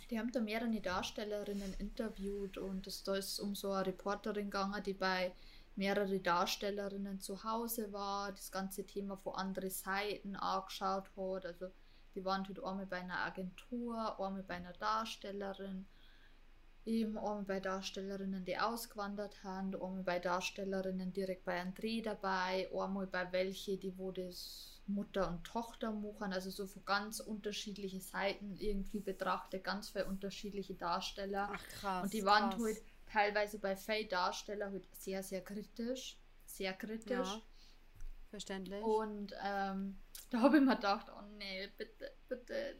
[0.08, 4.82] die haben da mehrere Darstellerinnen interviewt und es, da ist um so eine Reporterin gegangen,
[4.82, 5.34] die bei
[5.76, 11.46] mehrere Darstellerinnen zu Hause war, das ganze Thema von anderen Seiten angeschaut hat.
[11.46, 11.70] Also
[12.14, 15.86] die waren halt einmal bei einer Agentur, einmal bei einer Darstellerin,
[16.84, 22.68] eben einmal bei Darstellerinnen, die ausgewandert haben, einmal bei Darstellerinnen direkt bei einem Dreh dabei,
[22.74, 28.00] einmal bei welche, die wo das Mutter und Tochter machen, also so von ganz unterschiedliche
[28.00, 31.50] Seiten irgendwie betrachtet, ganz viele unterschiedliche Darsteller.
[31.52, 32.02] Ach krass.
[32.02, 32.62] Und die waren krass.
[32.62, 36.18] halt teilweise bei Faye Darsteller halt sehr, sehr kritisch.
[36.44, 37.28] Sehr kritisch.
[37.28, 37.42] Ja,
[38.30, 38.82] verständlich.
[38.82, 39.98] Und ähm,
[40.30, 42.76] da habe ich mir gedacht, oh nee, bitte, bitte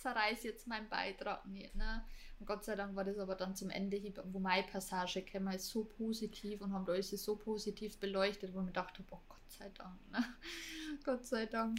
[0.00, 1.74] zerreiß jetzt meinen Beitrag nicht.
[1.74, 2.04] Ne?
[2.38, 5.48] Und Gott sei Dank war das aber dann zum Ende, hin, wo meine Passage kam,
[5.48, 9.08] ist so positiv und haben da alles so positiv beleuchtet, wo ich mir gedacht habe,
[9.10, 10.10] oh Gott sei Dank.
[10.10, 10.24] Ne?
[11.04, 11.78] Gott sei Dank.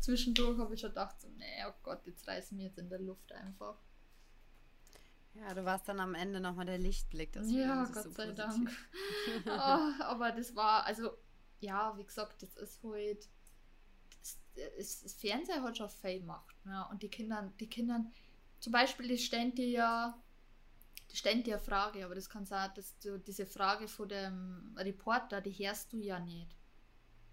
[0.00, 3.00] Zwischendurch habe ich schon gedacht, so, nee, oh Gott, jetzt reißen wir jetzt in der
[3.00, 3.76] Luft einfach.
[5.40, 7.32] Ja, du warst dann am Ende nochmal der Lichtblick.
[7.32, 8.70] Das ja, Gott so sei Dank.
[9.46, 9.48] oh,
[10.02, 11.10] aber das war, also,
[11.60, 13.28] ja, wie gesagt, das ist halt
[14.76, 16.54] das, das Fernseher hat schon viel gemacht.
[16.64, 16.82] Ja.
[16.84, 18.04] Und die Kinder, die Kinder,
[18.60, 20.22] zum Beispiel, die stellen dir ja,
[21.10, 24.74] die stellen dir eine Frage, aber das kann sein, dass du diese Frage von dem
[24.76, 26.54] Reporter, die hörst du ja nicht.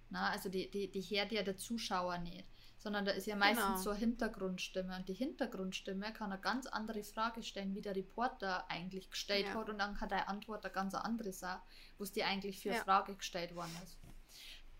[0.09, 2.45] Na, also die, die, die hört ja der Zuschauer nicht.
[2.85, 3.77] Sondern da ist ja meistens genau.
[3.79, 4.95] so eine Hintergrundstimme.
[4.95, 9.55] Und die Hintergrundstimme kann eine ganz andere Frage stellen, wie der Reporter eigentlich gestellt ja.
[9.55, 9.69] hat.
[9.69, 11.57] Und dann kann deine Antwort eine ganz andere sein,
[11.97, 12.83] was dir eigentlich für eine ja.
[12.83, 13.97] Frage gestellt worden ist.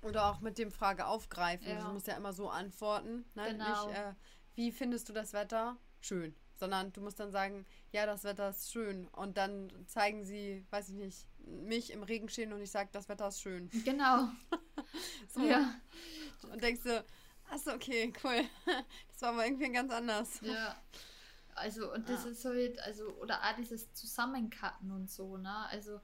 [0.03, 1.67] Oder auch mit dem Frage aufgreifen.
[1.67, 1.83] Ja.
[1.83, 3.25] Du musst ja immer so antworten.
[3.33, 3.47] Ne?
[3.49, 3.87] Genau.
[3.87, 4.13] Nicht, äh,
[4.53, 5.75] wie findest du das Wetter?
[5.99, 6.35] Schön.
[6.53, 9.07] Sondern du musst dann sagen, ja, das Wetter ist schön.
[9.07, 13.09] Und dann zeigen sie, weiß ich nicht, mich im Regen stehen und ich sage, das
[13.09, 13.67] Wetter ist schön.
[13.83, 14.29] Genau.
[15.27, 15.41] so.
[15.41, 15.73] Ja.
[16.51, 17.03] Und denkst du,
[17.49, 18.43] achso, okay, cool.
[19.11, 20.41] Das war aber irgendwie ganz anders.
[20.41, 20.75] Ja.
[21.55, 22.31] Also, und das ja.
[22.31, 25.67] ist halt, also, oder auch dieses Zusammencutten und so, ne?
[25.69, 26.01] Also,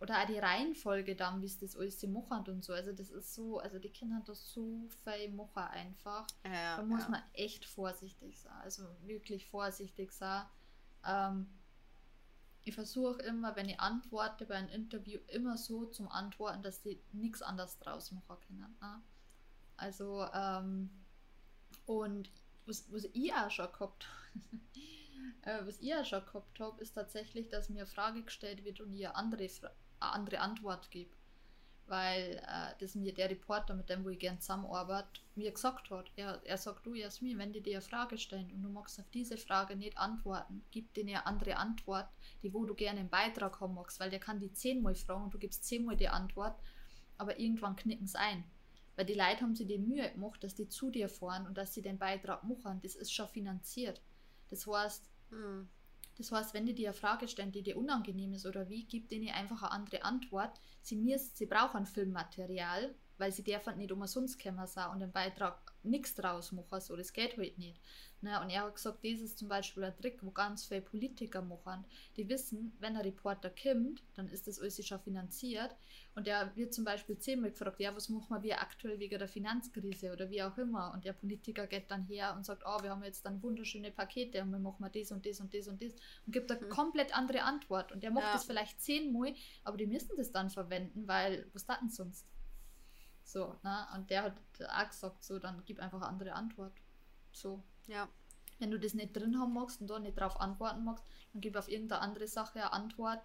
[0.00, 2.74] oder auch die Reihenfolge dann, wie es das alles machen und so.
[2.74, 6.26] Also das ist so, also die Kinder haben das so viel machen einfach.
[6.44, 7.08] Ja, da muss ja.
[7.08, 8.52] man echt vorsichtig sein.
[8.62, 10.44] Also wirklich vorsichtig sein.
[11.04, 11.46] Ähm,
[12.64, 17.00] ich versuche immer, wenn ich antworte bei einem Interview, immer so zum Antworten, dass die
[17.12, 18.76] nichts anderes draus machen können.
[18.80, 19.02] Ne?
[19.76, 20.90] Also, ähm,
[21.86, 22.30] und
[22.66, 24.06] was, was ich auch schon gehabt
[25.46, 28.80] äh, was ich auch schon gehabt habe, ist tatsächlich, dass mir eine Frage gestellt wird
[28.80, 29.48] und ich eine andere
[29.98, 31.10] eine andere Antwort gebe.
[31.86, 36.10] Weil äh, das mir der Reporter, mit dem wo ich gern zusammenarbeite, mir gesagt hat.
[36.16, 39.08] Er, er sagt, du Jasmin, wenn die dir eine Frage stellen und du magst auf
[39.14, 42.08] diese Frage nicht antworten, gib denen eine andere Antwort,
[42.42, 45.34] die wo du gerne einen Beitrag haben magst, weil der kann die zehnmal fragen und
[45.34, 46.58] du gibst zehnmal die Antwort,
[47.18, 48.42] aber irgendwann knicken sie ein.
[48.96, 51.74] Weil die Leute haben sich die Mühe gemacht, dass die zu dir fahren und dass
[51.74, 52.80] sie den Beitrag machen.
[52.82, 54.02] Das ist schon finanziert.
[54.48, 55.68] Das heißt, hm.
[56.16, 59.08] Das heißt, wenn die dir eine Frage stellen, die dir unangenehm ist oder wie, gib
[59.08, 60.60] denen einfach eine andere Antwort.
[60.80, 66.14] Sie, müssen, sie brauchen Filmmaterial, weil sie dürfen nicht umsonst kommen und den Beitrag nichts
[66.14, 67.80] draus machen, so, das geht halt nicht.
[68.22, 68.40] Ne?
[68.40, 71.84] Und er hat gesagt, das ist zum Beispiel ein Trick, wo ganz viele Politiker machen.
[72.16, 75.76] Die wissen, wenn ein Reporter kommt, dann ist das alles schon finanziert
[76.14, 80.12] und der wird zum Beispiel zehnmal gefragt, ja, was machen wir aktuell wegen der Finanzkrise
[80.12, 83.04] oder wie auch immer und der Politiker geht dann her und sagt, oh, wir haben
[83.04, 85.92] jetzt dann wunderschöne Pakete und wir machen mal das und das und das und das
[86.26, 86.70] und gibt eine mhm.
[86.70, 88.32] komplett andere Antwort und der macht ja.
[88.32, 92.26] das vielleicht zehnmal, aber die müssen das dann verwenden, weil was denn sonst?
[93.22, 93.86] So, ne?
[93.94, 96.72] Und der hat auch gesagt, so, dann gib einfach eine andere Antwort.
[97.36, 97.62] So.
[97.86, 98.08] Ja.
[98.58, 101.56] Wenn du das nicht drin haben magst und da nicht drauf antworten magst, dann gib
[101.56, 103.20] auf irgendeine andere Sache eine Antwort.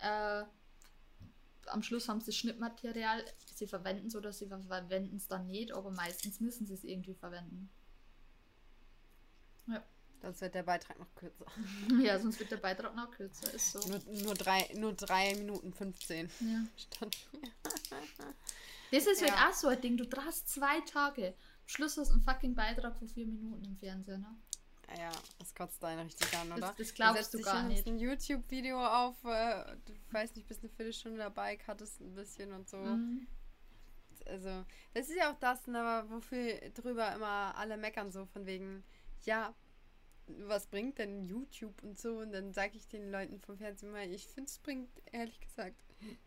[0.00, 0.44] Äh,
[1.66, 5.72] am Schluss haben sie das Schnittmaterial, sie verwenden es oder sie verwenden es dann nicht,
[5.72, 7.70] aber meistens müssen sie es irgendwie verwenden.
[9.68, 9.82] Ja.
[10.20, 11.46] Sonst wird der Beitrag noch kürzer.
[12.02, 13.78] ja, sonst wird der Beitrag noch kürzer, ist so.
[13.88, 16.30] Nur, nur, drei, nur drei Minuten 15.
[16.40, 16.64] Ja.
[16.76, 17.16] Stand.
[18.90, 19.48] Das ist halt Ja.
[19.48, 21.34] auch so ein Ding, du drehst zwei Tage.
[21.66, 24.36] Schluss du einen fucking Beitrag von vier Minuten im Fernsehen, ne?
[24.98, 26.74] Ja, das kotzt einen richtig an, oder?
[26.76, 27.86] das glaubst setzt du dich gar nicht.
[27.86, 32.68] ein YouTube-Video auf, äh, du weiß nicht, bist eine Viertelstunde dabei, cuttest ein bisschen und
[32.68, 32.76] so.
[32.76, 33.26] Mhm.
[34.26, 38.84] Also, das ist ja auch das, ne, wofür drüber immer alle meckern, so von wegen,
[39.24, 39.54] ja,
[40.26, 42.18] was bringt denn YouTube und so?
[42.18, 45.76] Und dann sage ich den Leuten vom Fernsehen mal, ich finde, es bringt, ehrlich gesagt,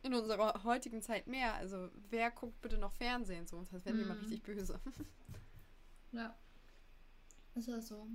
[0.03, 1.53] in unserer heutigen Zeit mehr.
[1.55, 3.45] Also, wer guckt bitte noch Fernsehen?
[3.47, 4.79] So, das werden die mal richtig böse.
[6.15, 6.35] Ja.
[7.55, 8.07] Ist ja so.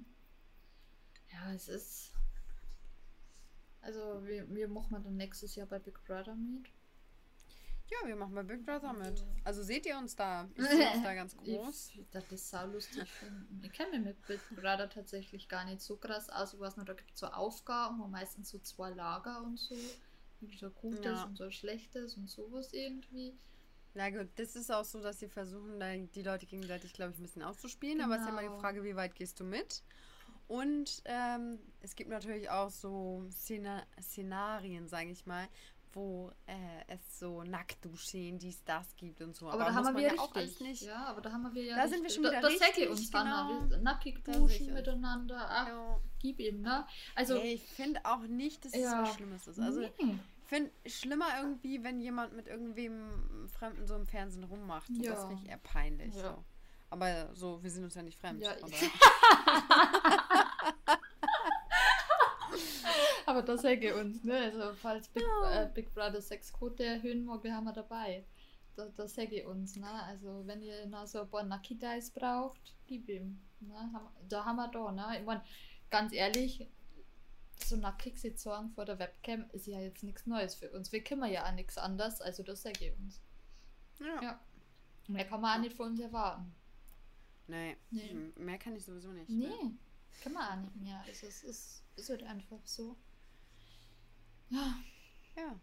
[1.32, 2.12] Ja, es ist.
[3.82, 6.66] Also, wir, wir machen wir dann nächstes Jahr bei Big Brother mit.
[7.90, 9.24] Ja, wir machen bei Big Brother mit.
[9.42, 10.48] Also seht ihr uns da?
[10.54, 11.92] Ich sehe uns da ganz groß.
[11.96, 13.02] Ich das sau lustig.
[13.62, 16.54] Ich kenne mich mit Big Brother tatsächlich gar nicht so krass aus.
[16.54, 19.74] Ich weiß nur, da gibt es so Aufgaben, wo meistens so zwei Lager und so.
[20.40, 21.24] Irgendwie So gutes Ja.
[21.24, 23.36] und so schlechtes und sowas irgendwie.
[23.94, 25.80] Na gut, das ist auch so, dass sie versuchen,
[26.14, 28.00] die Leute gegenseitig, glaube ich, ein bisschen auszuspielen.
[28.00, 28.54] Aber es ist ja immer Genau.
[28.56, 29.82] die Frage, wie weit gehst du mit?
[30.46, 35.46] Und ähm, es gibt natürlich auch so Szena Szenarien, sage ich mal,
[35.92, 36.52] wo äh,
[36.86, 39.48] es so Nacktduschen, dies, das gibt und so.
[39.48, 40.36] Aber, da haben wir ja auch richtig.
[40.36, 40.82] alles nicht.
[40.82, 42.60] Ja, aber da haben wir ja Da sind wir richtig- schon wieder da, da ich
[42.62, 43.48] richtig, uns, Hanna.
[43.48, 43.70] genau.
[43.70, 44.74] Wir nackig duschen uns.
[44.74, 45.46] miteinander.
[45.48, 46.00] Ach, Ja.
[46.20, 46.86] gib ihm, ne?
[47.16, 49.02] Also, Ey, ich finde auch nicht, dass es Ja.
[49.02, 49.58] was Schlimmes ist.
[49.58, 50.18] Also, nee.
[50.50, 54.90] Ich finde schlimmer irgendwie, wenn jemand mit irgendwem Fremden so im Fernsehen rummacht.
[55.00, 55.12] Ja.
[55.12, 56.12] Das finde ich eher peinlich.
[56.16, 56.22] Ja.
[56.34, 56.44] So.
[56.90, 58.42] Aber so, wir sind uns ja nicht fremd.
[58.42, 58.50] Ja,
[63.26, 64.34] aber- das sage ich uns, ne?
[64.36, 68.24] Also, falls Big, äh, Big Brother Sexquote erhöhen mag, wir haben wir dabei.
[68.74, 69.88] Da, das sage ich uns, ne?
[70.04, 73.38] Also, wenn ihr noch so ein paar Nakitais braucht, gib ihm.
[73.60, 74.00] Ne?
[74.28, 75.20] Da haben wir da, ne?
[75.20, 75.44] Ich meine,
[75.90, 76.66] ganz ehrlich,
[77.64, 80.92] so nackig zu zeigen vor der Webcam ist ja jetzt nichts Neues für uns.
[80.92, 83.20] Wir können ja auch nichts anderes, also das uns.
[84.00, 84.22] ja.
[84.22, 84.40] Ja.
[85.08, 86.54] Mehr kann man auch nicht von uns erwarten.
[87.48, 87.76] Nee.
[87.90, 88.14] Nee.
[88.36, 89.28] Mehr kann ich sowieso nicht.
[89.28, 89.74] Nee, Ne?
[90.22, 91.00] kann man auch nicht mehr.
[91.06, 92.96] Also, es ist, es wird einfach so.
[94.50, 94.76] Ja.
[95.36, 95.58] Ja.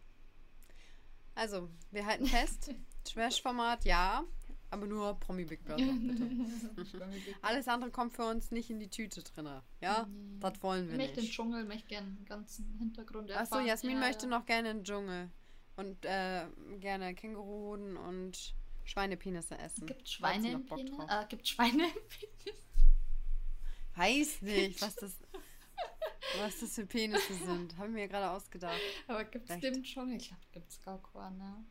[1.35, 2.71] Also, wir halten fest.
[3.05, 4.25] Trash-Format, ja.
[4.69, 7.07] Aber nur Promi Big Brother, bitte.
[7.41, 9.63] Alles andere kommt für uns nicht in die Tüte drinne.
[9.79, 10.05] Ja?
[10.09, 10.39] Nee.
[10.41, 11.33] Das wollen Ich wir möchte den nicht.
[11.33, 13.65] Dschungel, möchte gerne den ganzen Hintergrund Achso, erfahren.
[13.65, 14.29] Jasmin Ja, möchte ja.
[14.37, 15.29] noch gerne den Dschungel.
[15.77, 16.47] Und äh,
[16.79, 19.85] gerne Känguruhoden und Schweinepenisse essen.
[19.85, 20.93] Gibt Schweine im Penis?
[21.07, 22.57] Äh, gibt Schweine im Penis?
[23.95, 25.17] Weiß nicht, was das,
[26.39, 27.77] was das für Penisse sind.
[27.77, 28.79] Haben wir mir gerade ausgedacht.
[29.07, 30.17] Aber gibt es den Dschungel?
[30.17, 31.65] Ich glaube, gibt es gar keine.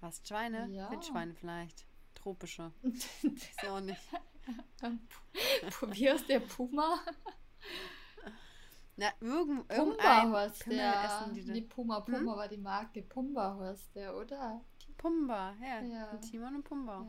[0.00, 0.68] Was, Schweine?
[0.70, 0.90] Ja.
[0.90, 1.84] Wildschweine vielleicht.
[2.22, 2.72] Tropische.
[2.82, 4.00] Ist ja auch nicht.
[4.80, 6.98] Heißt der Puma?
[8.96, 11.04] Na, irgend, Pumba irgendein heißt Pimmel der.
[11.04, 11.60] essen die Nee.
[11.62, 13.02] Puma, Puma war die Marke.
[13.02, 14.60] Pumba heißt der, oder?
[14.96, 15.80] Pumba, ja.
[15.82, 16.10] Ja.
[16.10, 17.06] Und Timon und Pumba.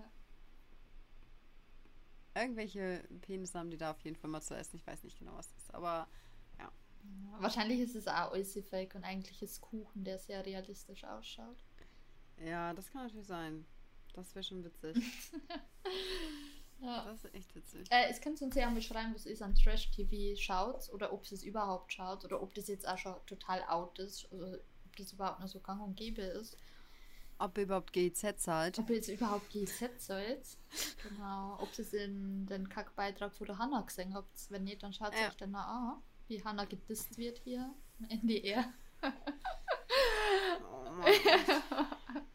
[2.35, 2.41] Ja.
[2.41, 4.75] Irgendwelche Penisse haben die da auf jeden Fall mal zu essen.
[4.75, 5.73] Ich weiß nicht genau, was das ist.
[5.73, 6.07] Aber
[6.59, 6.71] Ja,
[7.39, 8.35] Wahrscheinlich ist es auch
[8.69, 11.57] fake und eigentlich ist Kuchen, der sehr realistisch ausschaut.
[12.37, 13.65] ja, das kann natürlich sein.
[14.19, 14.95] Das wäre schon witzig.
[16.81, 17.03] Ja.
[17.03, 17.91] Das ist echt witzig.
[17.91, 21.29] Äh, es könnt ihr uns ja mal schreiben, was ihr an Trash-TV schaut oder ob
[21.29, 24.45] es überhaupt schaut oder ob das jetzt auch schon total out ist, also
[24.85, 26.55] ob das überhaupt noch so gang und gäbe ist.
[27.37, 28.79] Ob ihr überhaupt GZ zahlt.
[28.79, 30.41] Ob ihr jetzt überhaupt GZ seid.
[31.03, 31.57] Genau.
[31.59, 34.29] Ob ihr es in den Kackbeitrag von der Hanna gesehen habt.
[34.49, 35.27] Wenn nicht, dann schaut es Ja.
[35.27, 38.71] euch dann an, wie Hanna gedisst wird hier im NDR.
[40.63, 41.05] Oh Mann.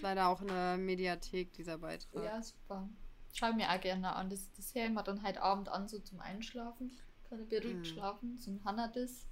[0.00, 2.24] ist leider auch eine Mediathek, dieser Beitrag.
[2.24, 2.88] Ja, super.
[3.32, 4.28] Schau mir auch gerne an.
[4.30, 6.90] Das, das höre ich mir dann heute Abend an, so zum Einschlafen.
[7.28, 7.84] Kann ich beruhigt Mhm.
[7.84, 8.38] schlafen.
[8.38, 9.26] So ein Hannah das.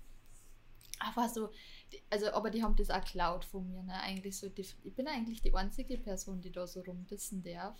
[1.00, 1.50] Aber so,
[1.92, 3.94] die- also, aber die haben das auch geklaut von mir, ne?
[4.00, 7.78] Eigentlich so, die, ich bin eigentlich die einzige Person, die da so rumdissen darf.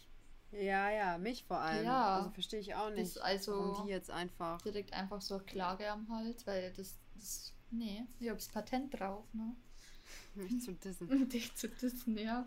[0.52, 1.84] Ja, ja, mich vor allem.
[1.84, 2.16] Ja.
[2.18, 3.16] Also verstehe ich auch nicht.
[3.16, 4.60] Das also warum die jetzt einfach.
[4.62, 9.24] direkt einfach so eine Klage am Hals, weil das, das nee, ich hab's Patent drauf,
[9.34, 9.54] ne?
[10.34, 11.08] Mich zu dissen.
[11.10, 12.46] Um dich zu dissen, ja.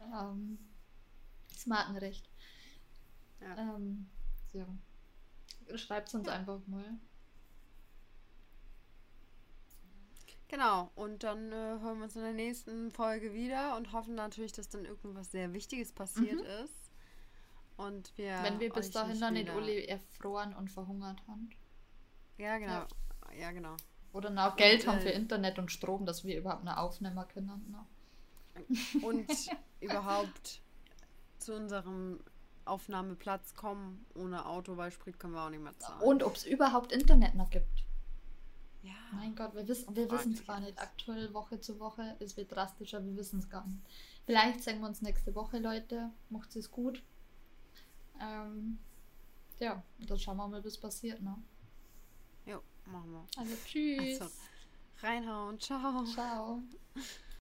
[0.00, 0.58] Ähm,
[1.52, 2.28] das Markenrecht.
[3.40, 3.56] Ja.
[3.76, 4.06] Ähm,
[4.52, 4.66] so.
[5.76, 6.98] Schreibt uns einfach mal.
[10.48, 14.52] Genau, und dann äh, hören wir uns in der nächsten Folge wieder und hoffen natürlich,
[14.52, 16.64] dass dann irgendwas sehr Wichtiges passiert Mhm.
[16.64, 16.74] ist.
[17.78, 18.38] Und wir.
[18.42, 21.48] Wenn wir bis dahin dann nicht wieder- alle erfroren und verhungert haben.
[22.36, 22.86] Ja, genau.
[23.34, 23.76] Ja, genau.
[24.12, 27.24] Oder noch Geld Und, haben für äh, Internet und Strom, dass wir überhaupt eine aufnehmen
[27.28, 27.70] können.
[27.70, 27.86] Ne?
[29.02, 29.26] Und
[29.80, 30.60] überhaupt
[31.38, 32.20] zu unserem
[32.64, 36.02] Aufnahmeplatz kommen ohne Auto, weil Sprit können wir auch nicht mehr zahlen.
[36.02, 37.84] Und ob es überhaupt Internet noch gibt.
[38.82, 38.92] ja.
[39.12, 40.78] Mein Gott, wir wissen wir es gar nicht.
[40.78, 43.80] Aktuell Woche zu Woche, es wird drastischer, wir wissen es gar nicht.
[44.26, 46.10] Vielleicht sehen wir uns nächste Woche, Leute.
[46.30, 47.02] Macht es gut.
[48.20, 48.78] Ähm,
[49.58, 51.20] ja, dann schauen wir mal, was passiert.
[51.22, 51.36] Ne?
[52.86, 53.24] Machen wir.
[53.36, 54.20] Also tschüss.
[54.20, 54.32] Also,
[55.02, 55.60] reinhauen.
[55.60, 56.04] Ciao.
[56.04, 56.62] Ciao.